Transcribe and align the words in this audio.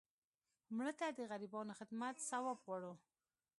مړه 0.75 0.93
ته 0.99 1.07
د 1.09 1.19
غریبانو 1.31 1.77
خدمت 1.79 2.15
ثواب 2.29 2.57
غواړو 2.65 2.93